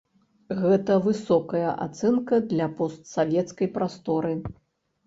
Гэта 0.61 0.95
высокая 1.07 1.69
ацэнка 1.85 2.35
для 2.55 2.71
постсавецкай 2.81 3.73
прасторы. 3.79 4.35